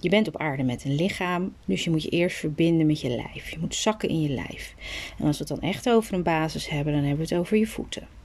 je 0.00 0.08
bent 0.08 0.28
op 0.28 0.36
aarde 0.36 0.62
met 0.62 0.84
een 0.84 0.94
lichaam, 0.94 1.54
dus 1.64 1.84
je 1.84 1.90
moet 1.90 2.02
je 2.02 2.08
eerst 2.08 2.36
verbinden 2.36 2.86
met 2.86 3.00
je 3.00 3.08
lijf. 3.08 3.50
Je 3.50 3.58
moet 3.58 3.74
zakken 3.74 4.08
in 4.08 4.20
je 4.20 4.28
lijf. 4.28 4.74
En 5.18 5.26
als 5.26 5.38
we 5.38 5.44
het 5.48 5.60
dan 5.60 5.70
echt 5.70 5.88
over 5.88 6.14
een 6.14 6.22
basis 6.22 6.68
hebben, 6.68 6.92
dan 6.92 7.02
hebben 7.02 7.26
we 7.26 7.34
het 7.34 7.40
over 7.40 7.56
je 7.56 7.66
voeten. 7.66 8.15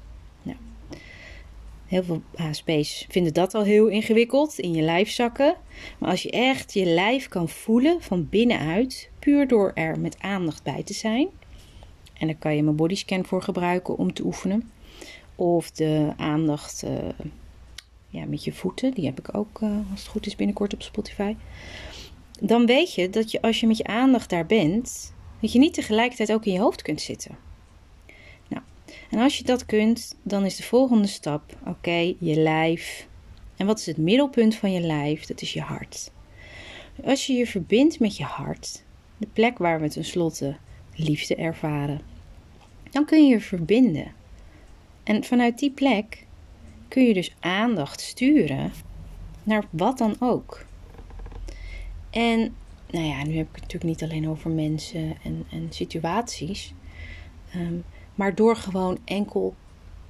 Heel 1.92 2.04
veel 2.04 2.22
HSP's 2.36 3.06
vinden 3.10 3.34
dat 3.34 3.54
al 3.54 3.64
heel 3.64 3.88
ingewikkeld, 3.88 4.60
in 4.60 4.74
je 4.74 4.82
lijf 4.82 5.10
zakken. 5.10 5.56
Maar 5.98 6.10
als 6.10 6.22
je 6.22 6.32
echt 6.32 6.74
je 6.74 6.86
lijf 6.86 7.28
kan 7.28 7.50
voelen 7.50 8.02
van 8.02 8.30
binnenuit, 8.30 9.10
puur 9.20 9.48
door 9.48 9.72
er 9.74 10.00
met 10.00 10.20
aandacht 10.20 10.64
bij 10.64 10.84
te 10.84 10.94
zijn. 10.94 11.28
En 12.14 12.28
daar 12.28 12.36
kan 12.36 12.56
je 12.56 12.64
mijn 12.64 12.76
bodyscan 12.76 13.26
voor 13.26 13.42
gebruiken 13.42 13.98
om 13.98 14.14
te 14.14 14.26
oefenen. 14.26 14.72
Of 15.36 15.72
de 15.72 16.14
aandacht 16.18 16.84
uh, 16.84 16.92
ja, 18.10 18.26
met 18.26 18.44
je 18.44 18.54
voeten. 18.54 18.94
Die 18.94 19.06
heb 19.06 19.20
ik 19.20 19.36
ook, 19.36 19.62
uh, 19.62 19.70
als 19.92 20.00
het 20.00 20.10
goed 20.10 20.26
is, 20.26 20.36
binnenkort 20.36 20.74
op 20.74 20.82
Spotify. 20.82 21.36
Dan 22.40 22.66
weet 22.66 22.94
je 22.94 23.10
dat 23.10 23.32
je 23.32 23.42
als 23.42 23.60
je 23.60 23.68
met 23.68 23.78
je 23.78 23.86
aandacht 23.86 24.30
daar 24.30 24.46
bent, 24.46 25.14
dat 25.40 25.52
je 25.52 25.60
niet 25.60 25.74
tegelijkertijd 25.74 26.32
ook 26.32 26.46
in 26.46 26.54
je 26.54 26.60
hoofd 26.60 26.82
kunt 26.82 27.02
zitten. 27.02 27.51
En 29.12 29.20
als 29.20 29.38
je 29.38 29.44
dat 29.44 29.66
kunt, 29.66 30.18
dan 30.24 30.46
is 30.46 30.56
de 30.56 30.64
volgende 30.64 31.08
stap: 31.08 31.58
oké, 31.66 32.16
je 32.20 32.36
lijf. 32.36 33.08
En 33.58 33.66
wat 33.66 33.80
is 33.80 33.86
het 33.86 33.98
middelpunt 33.98 34.56
van 34.56 34.72
je 34.72 34.80
lijf? 34.80 35.26
Dat 35.26 35.42
is 35.42 35.54
je 35.54 35.62
hart. 35.62 36.12
Als 37.04 37.26
je 37.26 37.34
je 37.34 37.48
verbindt 37.48 38.00
met 38.00 38.18
je 38.18 38.24
hart, 38.24 38.84
de 39.18 39.28
plek 39.34 39.58
waar 39.58 39.82
we 39.82 39.90
tenslotte 39.90 40.56
liefde 40.96 41.36
ervaren, 41.36 42.02
dan 42.92 43.06
kun 43.06 43.24
je 43.24 43.30
je 43.30 43.40
verbinden. 43.40 44.12
En 45.04 45.24
vanuit 45.24 45.60
die 45.60 45.72
plek 45.72 46.26
kun 46.88 47.04
je 47.04 47.14
dus 47.14 47.36
aandacht 47.40 48.02
sturen 48.02 48.72
naar 49.44 49.66
wat 49.70 49.98
dan 49.98 50.16
ook. 50.20 50.66
En 52.10 52.56
nou 52.90 53.06
ja, 53.06 53.24
nu 53.24 53.38
heb 53.38 53.48
ik 53.48 53.56
het 53.56 53.62
natuurlijk 53.62 53.84
niet 53.84 54.04
alleen 54.04 54.30
over 54.30 54.50
mensen 54.50 55.18
en, 55.24 55.46
en 55.50 55.68
situaties. 55.70 56.74
Um, 57.56 57.84
maar 58.16 58.36
door 58.36 58.56
gewoon 58.56 58.98
enkel 59.06 59.56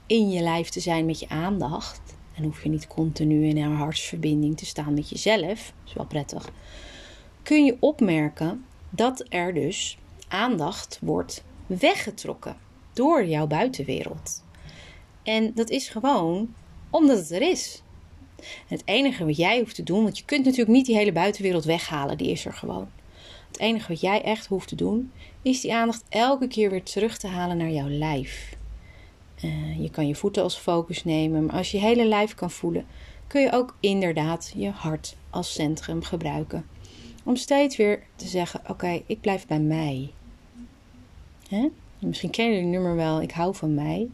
in 0.05 0.29
je 0.29 0.41
lijf 0.41 0.70
te 0.70 0.79
zijn 0.79 1.05
met 1.05 1.20
je 1.20 1.29
aandacht. 1.29 2.01
En 2.34 2.43
hoef 2.43 2.63
je 2.63 2.70
niet 2.70 2.88
continu 2.88 3.46
in 3.46 3.58
een 3.58 3.75
hartsverbinding 3.75 4.58
te 4.58 4.65
staan 4.65 4.93
met 4.93 5.10
jezelf. 5.10 5.74
Is 5.86 5.93
wel 5.93 6.05
prettig. 6.05 6.50
Kun 7.43 7.65
je 7.65 7.77
opmerken 7.79 8.65
dat 8.89 9.25
er 9.29 9.53
dus 9.53 9.98
aandacht 10.27 11.00
wordt 11.01 11.43
weggetrokken 11.65 12.58
door 12.93 13.25
jouw 13.25 13.48
buitenwereld. 13.48 14.43
En 15.24 15.53
dat 15.53 15.70
is 15.70 15.89
gewoon 15.89 16.53
omdat 16.89 17.17
het 17.17 17.31
er 17.31 17.41
is. 17.41 17.81
het 18.67 18.81
enige 18.86 19.25
wat 19.25 19.38
jij 19.38 19.60
hoeft 19.60 19.75
te 19.75 19.84
doen, 19.84 20.03
want 20.03 20.17
je 20.17 20.25
kunt 20.25 20.46
natuurlijk 20.46 20.72
niet 20.72 20.86
die 20.86 20.96
hele 20.96 21.12
buitenwereld 21.12 21.63
weghalen, 21.63 22.17
die 22.17 22.31
is 22.31 22.46
er 22.46 22.53
gewoon. 22.53 22.88
Het 23.51 23.60
enige 23.60 23.88
wat 23.88 24.01
jij 24.01 24.22
echt 24.22 24.48
hoeft 24.48 24.67
te 24.67 24.75
doen, 24.75 25.12
is 25.41 25.62
die 25.62 25.74
aandacht 25.74 26.03
elke 26.10 26.48
keer 26.48 26.70
weer 26.70 26.84
terug 26.84 27.17
te 27.17 27.27
halen 27.27 27.58
naar 27.58 27.70
jouw 27.70 27.89
lijf. 27.89 28.55
Uh, 29.43 29.81
je 29.81 29.89
kan 29.89 30.08
je 30.08 30.15
voeten 30.15 30.43
als 30.43 30.58
focus 30.58 31.03
nemen, 31.03 31.46
maar 31.46 31.55
als 31.55 31.72
je 31.72 31.77
je 31.77 31.84
hele 31.84 32.05
lijf 32.05 32.36
kan 32.36 32.51
voelen, 32.51 32.86
kun 33.27 33.41
je 33.41 33.51
ook 33.51 33.75
inderdaad 33.79 34.53
je 34.55 34.70
hart 34.70 35.15
als 35.29 35.53
centrum 35.53 36.03
gebruiken. 36.03 36.65
Om 37.24 37.36
steeds 37.36 37.75
weer 37.75 38.03
te 38.15 38.27
zeggen: 38.27 38.62
Oké, 38.67 39.01
ik 39.05 39.22
blijf 39.22 39.48
bij 39.48 39.60
mij. 39.60 40.12
Hè? 41.50 41.67
Misschien 42.00 42.29
ken 42.29 42.51
je 42.51 42.60
die 42.60 42.70
nummer 42.70 42.96
wel, 42.96 43.22
Ik 43.22 43.31
hou 43.31 43.55
van 43.55 43.74
mij. 43.74 44.10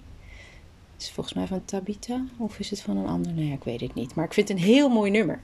Het 0.94 1.06
is 1.06 1.12
volgens 1.12 1.36
mij 1.36 1.48
van 1.48 1.65
Tabita 1.65 2.25
of 2.38 2.60
is 2.60 2.70
het 2.70 2.82
van 2.82 2.98
een 2.98 3.08
ander? 3.08 3.34
Nou 3.34 3.48
ja, 3.48 3.53
ik 3.53 3.63
weet 3.63 3.82
het 3.82 3.94
niet. 3.94 4.15
Maar 4.15 4.25
ik 4.25 4.34
vind 4.34 4.48
het 4.48 4.58
een 4.58 4.63
heel 4.63 4.89
mooi 4.89 5.12
nummer. 5.12 5.41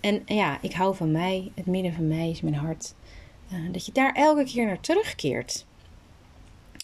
En 0.00 0.22
ja, 0.26 0.58
ik 0.62 0.72
hou 0.72 0.96
van 0.96 1.12
mij. 1.12 1.52
Het 1.54 1.66
midden 1.66 1.92
van 1.92 2.08
mij 2.08 2.30
is 2.30 2.40
mijn 2.40 2.54
hart. 2.54 2.94
Uh, 3.52 3.72
dat 3.72 3.86
je 3.86 3.92
daar 3.92 4.12
elke 4.12 4.44
keer 4.44 4.66
naar 4.66 4.80
terugkeert. 4.80 5.66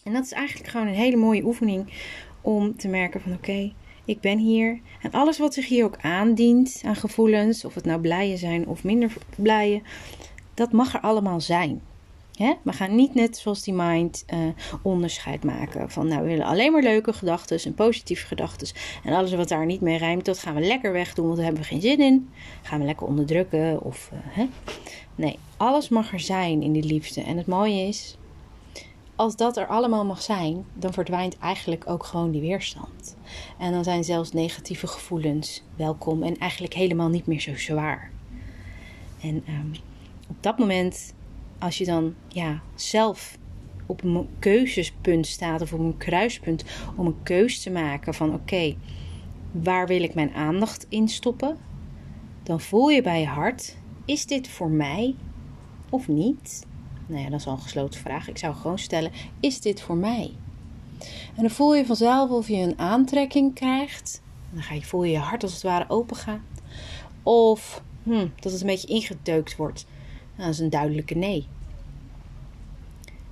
En 0.02 0.12
dat 0.12 0.24
is 0.24 0.32
eigenlijk 0.32 0.70
gewoon 0.70 0.86
een 0.86 0.94
hele 0.94 1.16
mooie 1.16 1.44
oefening 1.44 1.92
om 2.40 2.76
te 2.76 2.88
merken 2.88 3.20
van 3.20 3.32
oké, 3.32 3.72
ik 4.04 4.20
ben 4.20 4.38
hier. 4.38 4.80
En 5.02 5.10
alles 5.10 5.38
wat 5.38 5.54
zich 5.54 5.68
hier 5.68 5.84
ook 5.84 5.98
aandient 6.00 6.82
aan 6.84 6.96
gevoelens, 6.96 7.64
of 7.64 7.74
het 7.74 7.84
nou 7.84 8.00
blije 8.00 8.36
zijn 8.36 8.66
of 8.66 8.84
minder 8.84 9.12
blije, 9.36 9.82
dat 10.54 10.72
mag 10.72 10.94
er 10.94 11.00
allemaal 11.00 11.40
zijn. 11.40 11.80
We 12.36 12.72
gaan 12.72 12.94
niet 12.94 13.14
net 13.14 13.36
zoals 13.36 13.62
die 13.62 13.74
mind 13.74 14.24
uh, 14.34 14.38
onderscheid 14.82 15.44
maken 15.44 15.90
van 15.90 16.08
nou 16.08 16.22
we 16.22 16.28
willen 16.28 16.46
alleen 16.46 16.72
maar 16.72 16.82
leuke 16.82 17.12
gedachten 17.12 17.64
en 17.64 17.74
positieve 17.74 18.26
gedachten 18.26 18.68
en 19.04 19.14
alles 19.14 19.34
wat 19.34 19.48
daar 19.48 19.66
niet 19.66 19.80
mee 19.80 19.98
rijmt 19.98 20.24
dat 20.24 20.38
gaan 20.38 20.54
we 20.54 20.60
lekker 20.60 20.92
wegdoen 20.92 21.24
want 21.24 21.36
daar 21.36 21.44
hebben 21.44 21.62
we 21.62 21.68
geen 21.68 21.80
zin 21.80 22.00
in. 22.00 22.30
Gaan 22.62 22.78
we 22.78 22.84
lekker 22.84 23.06
onderdrukken 23.06 23.82
of 23.82 24.10
uh, 24.12 24.18
hè? 24.22 24.48
nee, 25.14 25.38
alles 25.56 25.88
mag 25.88 26.12
er 26.12 26.20
zijn 26.20 26.62
in 26.62 26.72
die 26.72 26.84
liefde 26.84 27.22
en 27.22 27.36
het 27.36 27.46
mooie 27.46 27.88
is 27.88 28.16
als 29.16 29.36
dat 29.36 29.56
er 29.56 29.66
allemaal 29.66 30.04
mag 30.04 30.22
zijn, 30.22 30.64
dan 30.74 30.92
verdwijnt 30.92 31.38
eigenlijk 31.38 31.84
ook 31.88 32.04
gewoon 32.04 32.30
die 32.30 32.40
weerstand. 32.40 33.16
En 33.58 33.72
dan 33.72 33.84
zijn 33.84 34.04
zelfs 34.04 34.32
negatieve 34.32 34.86
gevoelens 34.86 35.62
welkom 35.76 36.22
en 36.22 36.38
eigenlijk 36.38 36.74
helemaal 36.74 37.08
niet 37.08 37.26
meer 37.26 37.40
zo 37.40 37.56
zwaar. 37.56 38.10
En 39.20 39.34
um, 39.48 39.72
op 40.28 40.36
dat 40.40 40.58
moment 40.58 41.14
als 41.58 41.78
je 41.78 41.84
dan 41.84 42.14
ja, 42.28 42.60
zelf 42.74 43.38
op 43.86 44.02
een 44.02 44.28
keuzespunt 44.38 45.26
staat 45.26 45.60
of 45.60 45.72
op 45.72 45.78
een 45.78 45.96
kruispunt 45.96 46.64
om 46.96 47.06
een 47.06 47.22
keus 47.22 47.62
te 47.62 47.70
maken 47.70 48.14
van 48.14 48.34
oké, 48.34 48.76
waar 49.50 49.86
wil 49.86 50.02
ik 50.02 50.14
mijn 50.14 50.34
aandacht 50.34 50.86
in 50.88 51.08
stoppen? 51.08 51.58
Dan 52.42 52.60
voel 52.60 52.88
je 52.88 53.02
bij 53.02 53.20
je 53.20 53.26
hart, 53.26 53.76
is 54.04 54.26
dit 54.26 54.48
voor 54.48 54.70
mij 54.70 55.14
of 55.90 56.08
niet? 56.08 56.66
Nou 57.06 57.22
ja, 57.22 57.30
dat 57.30 57.40
is 57.40 57.46
al 57.46 57.52
een 57.52 57.60
gesloten 57.60 58.00
vraag. 58.00 58.28
Ik 58.28 58.38
zou 58.38 58.54
gewoon 58.54 58.78
stellen, 58.78 59.12
is 59.40 59.60
dit 59.60 59.80
voor 59.80 59.96
mij? 59.96 60.32
En 61.36 61.42
dan 61.42 61.50
voel 61.50 61.74
je 61.74 61.86
vanzelf 61.86 62.30
of 62.30 62.48
je 62.48 62.56
een 62.56 62.78
aantrekking 62.78 63.54
krijgt. 63.54 64.22
Dan 64.52 64.62
ga 64.62 64.74
je, 64.74 64.82
voel 64.82 65.04
je 65.04 65.12
je 65.12 65.18
hart 65.18 65.42
als 65.42 65.52
het 65.52 65.62
ware 65.62 65.84
open 65.88 66.16
gaan. 66.16 66.44
Of 67.22 67.82
hm, 68.02 68.26
dat 68.40 68.52
het 68.52 68.60
een 68.60 68.66
beetje 68.66 68.88
ingedeukt 68.88 69.56
wordt. 69.56 69.86
Nou, 70.36 70.48
dat 70.48 70.58
is 70.58 70.58
een 70.58 70.70
duidelijke 70.70 71.14
nee. 71.14 71.46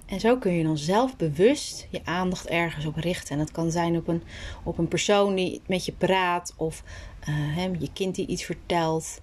En 0.06 0.20
zo 0.20 0.38
kun 0.38 0.52
je 0.52 0.62
dan 0.62 0.78
zelf 0.78 1.16
bewust 1.16 1.86
je 1.90 2.00
aandacht 2.04 2.46
ergens 2.46 2.86
op 2.86 2.96
richten. 2.96 3.32
En 3.32 3.38
dat 3.38 3.50
kan 3.50 3.70
zijn 3.70 3.96
op 3.96 4.08
een, 4.08 4.22
op 4.62 4.78
een 4.78 4.88
persoon 4.88 5.34
die 5.34 5.60
met 5.66 5.84
je 5.84 5.92
praat, 5.92 6.54
of 6.56 6.82
uh, 7.28 7.74
je 7.78 7.92
kind 7.92 8.14
die 8.14 8.26
iets 8.26 8.44
vertelt. 8.44 9.22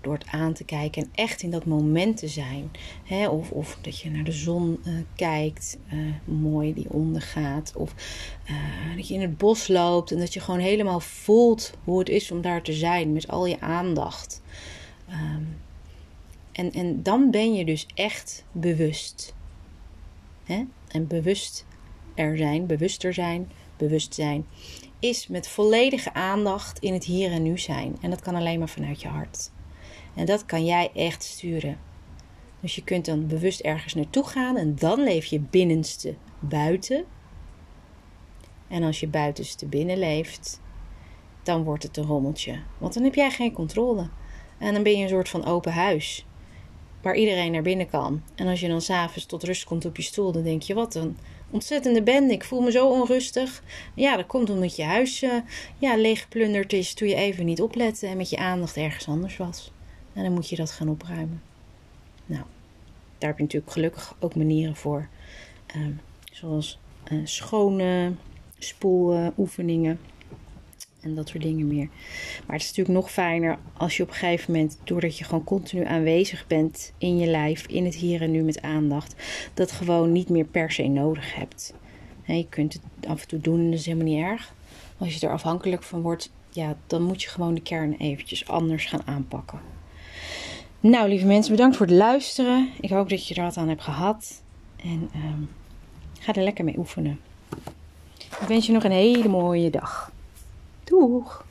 Door 0.00 0.14
het 0.14 0.26
aan 0.26 0.52
te 0.52 0.64
kijken 0.64 1.02
en 1.02 1.10
echt 1.14 1.42
in 1.42 1.50
dat 1.50 1.64
moment 1.64 2.16
te 2.16 2.28
zijn. 2.28 2.70
of, 3.30 3.50
of 3.50 3.78
dat 3.80 3.98
je 3.98 4.10
naar 4.10 4.24
de 4.24 4.32
zon 4.32 4.80
uh, 4.84 4.94
kijkt, 5.16 5.78
uh, 5.92 6.00
mooi 6.24 6.74
die 6.74 6.90
ondergaat. 6.90 7.72
Of 7.76 7.94
dat 8.96 9.08
je 9.08 9.14
in 9.14 9.20
het 9.20 9.38
bos 9.38 9.68
loopt 9.68 10.10
en 10.10 10.18
dat 10.18 10.34
je 10.34 10.40
gewoon 10.40 10.60
helemaal 10.60 11.00
voelt 11.00 11.72
hoe 11.84 11.98
het 11.98 12.08
is 12.08 12.30
om 12.30 12.40
daar 12.40 12.62
te 12.62 12.72
zijn 12.72 13.12
met 13.12 13.28
al 13.28 13.46
je 13.46 13.60
aandacht. 13.60 14.42
Um, 15.08 15.56
en, 16.52 16.72
en 16.72 17.02
dan 17.02 17.30
ben 17.30 17.54
je 17.54 17.64
dus 17.64 17.86
echt 17.94 18.44
bewust. 18.52 19.34
Hè? 20.44 20.64
En 20.88 21.06
bewust 21.06 21.66
er 22.14 22.36
zijn, 22.36 22.66
bewuster 22.66 23.14
zijn, 23.14 23.50
bewustzijn, 23.76 24.46
is 24.98 25.26
met 25.26 25.48
volledige 25.48 26.14
aandacht 26.14 26.78
in 26.78 26.92
het 26.92 27.04
hier 27.04 27.30
en 27.30 27.42
nu 27.42 27.58
zijn. 27.58 27.96
En 28.00 28.10
dat 28.10 28.20
kan 28.20 28.34
alleen 28.34 28.58
maar 28.58 28.68
vanuit 28.68 29.00
je 29.00 29.08
hart. 29.08 29.50
En 30.14 30.26
dat 30.26 30.46
kan 30.46 30.64
jij 30.64 30.90
echt 30.94 31.22
sturen. 31.22 31.78
Dus 32.60 32.74
je 32.74 32.84
kunt 32.84 33.04
dan 33.04 33.26
bewust 33.26 33.60
ergens 33.60 33.94
naartoe 33.94 34.24
gaan 34.24 34.56
en 34.56 34.74
dan 34.74 35.02
leef 35.02 35.24
je 35.24 35.40
binnenste 35.40 36.14
buiten. 36.40 37.04
En 38.68 38.82
als 38.82 39.00
je 39.00 39.08
buitenste 39.08 39.66
binnen 39.66 39.98
leeft, 39.98 40.60
dan 41.42 41.64
wordt 41.64 41.82
het 41.82 41.96
een 41.96 42.04
rommeltje. 42.04 42.60
Want 42.78 42.94
dan 42.94 43.02
heb 43.02 43.14
jij 43.14 43.30
geen 43.30 43.52
controle. 43.52 44.08
En 44.58 44.74
dan 44.74 44.82
ben 44.82 44.96
je 44.96 45.02
een 45.02 45.08
soort 45.08 45.28
van 45.28 45.44
open 45.44 45.72
huis 45.72 46.26
waar 47.02 47.16
iedereen 47.16 47.52
naar 47.52 47.62
binnen 47.62 47.88
kan. 47.88 48.22
En 48.34 48.46
als 48.46 48.60
je 48.60 48.68
dan 48.68 48.80
s'avonds 48.80 49.26
tot 49.26 49.42
rust 49.42 49.64
komt 49.64 49.84
op 49.84 49.96
je 49.96 50.02
stoel, 50.02 50.32
dan 50.32 50.42
denk 50.42 50.62
je: 50.62 50.74
wat 50.74 50.94
een 50.94 51.16
ontzettende 51.52 52.02
bende. 52.02 52.32
Ik 52.32 52.44
voel 52.44 52.60
me 52.60 52.70
zo 52.70 52.88
onrustig. 52.88 53.62
Ja, 53.94 54.16
dat 54.16 54.26
komt 54.26 54.50
omdat 54.50 54.76
je 54.76 54.82
huis 54.82 55.22
uh, 55.22 55.34
ja, 55.78 55.96
leeggeplunderd 55.96 56.72
is 56.72 56.94
toen 56.94 57.08
je 57.08 57.14
even 57.14 57.44
niet 57.44 57.62
oplette 57.62 58.06
en 58.06 58.16
met 58.16 58.30
je 58.30 58.36
aandacht 58.36 58.76
ergens 58.76 59.08
anders 59.08 59.36
was. 59.36 59.72
En 60.12 60.22
dan 60.22 60.32
moet 60.32 60.48
je 60.48 60.56
dat 60.56 60.70
gaan 60.70 60.88
opruimen. 60.88 61.42
Nou, 62.26 62.42
daar 63.18 63.28
heb 63.28 63.36
je 63.36 63.44
natuurlijk 63.44 63.72
gelukkig 63.72 64.16
ook 64.20 64.34
manieren 64.34 64.76
voor. 64.76 65.08
Uh, 65.76 65.86
zoals 66.32 66.78
uh, 67.12 67.20
schone 67.24 68.12
spoeloefeningen 68.58 70.00
en 71.02 71.14
dat 71.14 71.28
soort 71.28 71.42
dingen 71.42 71.66
meer. 71.66 71.88
Maar 72.46 72.56
het 72.56 72.62
is 72.62 72.68
natuurlijk 72.68 72.96
nog 72.96 73.10
fijner 73.10 73.58
als 73.76 73.96
je 73.96 74.02
op 74.02 74.08
een 74.08 74.14
gegeven 74.14 74.52
moment, 74.52 74.78
doordat 74.84 75.18
je 75.18 75.24
gewoon 75.24 75.44
continu 75.44 75.84
aanwezig 75.84 76.46
bent 76.46 76.92
in 76.98 77.18
je 77.18 77.26
lijf, 77.26 77.66
in 77.66 77.84
het 77.84 77.94
hier 77.94 78.22
en 78.22 78.30
nu 78.30 78.42
met 78.42 78.62
aandacht, 78.62 79.14
dat 79.54 79.72
gewoon 79.72 80.12
niet 80.12 80.28
meer 80.28 80.44
per 80.44 80.70
se 80.70 80.88
nodig 80.88 81.34
hebt. 81.34 81.74
je 82.24 82.46
kunt 82.48 82.72
het 82.72 82.82
af 83.08 83.22
en 83.22 83.28
toe 83.28 83.40
doen 83.40 83.58
en 83.58 83.70
dat 83.70 83.78
is 83.78 83.86
helemaal 83.86 84.06
niet 84.06 84.24
erg. 84.24 84.54
Als 84.98 85.14
je 85.14 85.26
er 85.26 85.32
afhankelijk 85.32 85.82
van 85.82 86.00
wordt, 86.00 86.30
ja, 86.50 86.76
dan 86.86 87.02
moet 87.02 87.22
je 87.22 87.28
gewoon 87.28 87.54
de 87.54 87.62
kern 87.62 87.96
eventjes 87.98 88.48
anders 88.48 88.84
gaan 88.84 89.06
aanpakken. 89.06 89.60
Nou, 90.80 91.08
lieve 91.08 91.26
mensen, 91.26 91.52
bedankt 91.52 91.76
voor 91.76 91.86
het 91.86 91.94
luisteren. 91.94 92.68
Ik 92.80 92.90
hoop 92.90 93.08
dat 93.08 93.28
je 93.28 93.34
er 93.34 93.42
wat 93.42 93.56
aan 93.56 93.68
hebt 93.68 93.82
gehad. 93.82 94.42
En 94.76 95.10
um, 95.14 95.48
ga 96.20 96.34
er 96.34 96.42
lekker 96.42 96.64
mee 96.64 96.78
oefenen. 96.78 97.20
Ik 98.40 98.48
wens 98.48 98.66
je 98.66 98.72
nog 98.72 98.84
een 98.84 98.90
hele 98.90 99.28
mooie 99.28 99.70
dag. 99.70 100.11
Doeg! 100.92 101.44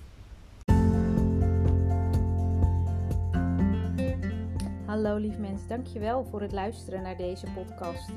Hallo 4.85 5.17
lieve 5.17 5.39
mensen, 5.39 5.67
dankjewel 5.67 6.23
voor 6.23 6.41
het 6.41 6.51
luisteren 6.51 7.01
naar 7.01 7.17
deze 7.17 7.45
podcast. 7.55 8.09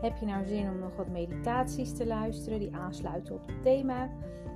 Heb 0.00 0.16
je 0.16 0.26
nou 0.26 0.46
zin 0.46 0.68
om 0.68 0.78
nog 0.78 0.96
wat 0.96 1.08
meditaties 1.08 1.92
te 1.92 2.06
luisteren 2.06 2.58
die 2.58 2.74
aansluiten 2.74 3.34
op 3.34 3.46
het 3.46 3.62
thema? 3.62 4.02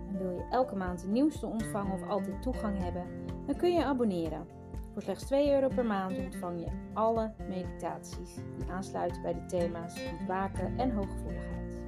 En 0.09 0.19
wil 0.19 0.31
je 0.31 0.47
elke 0.51 0.77
maand 0.77 1.01
de 1.01 1.09
nieuwste 1.09 1.47
ontvangen 1.47 1.93
of 1.93 2.09
altijd 2.09 2.43
toegang 2.43 2.79
hebben? 2.79 3.05
Dan 3.47 3.57
kun 3.57 3.73
je 3.73 3.85
abonneren. 3.85 4.47
Voor 4.93 5.03
slechts 5.03 5.25
2 5.25 5.53
euro 5.53 5.69
per 5.69 5.87
maand 5.87 6.19
ontvang 6.19 6.61
je 6.61 6.71
alle 6.93 7.33
meditaties 7.49 8.35
die 8.35 8.71
aansluiten 8.71 9.23
bij 9.23 9.35
de 9.35 9.47
thema's 9.47 10.01
ontwaken 10.19 10.79
en 10.79 10.91
hooggevoeligheid. 10.91 11.83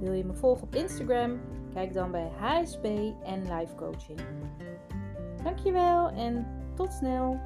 Wil 0.00 0.12
je 0.12 0.24
me 0.24 0.34
volgen 0.34 0.66
op 0.66 0.74
Instagram? 0.74 1.40
Kijk 1.74 1.92
dan 1.92 2.10
bij 2.10 2.30
HSP 2.38 2.84
en 3.24 3.42
Life 3.42 3.74
Coaching. 3.76 4.20
Dankjewel 5.42 6.08
en 6.08 6.46
tot 6.74 6.92
snel! 6.92 7.40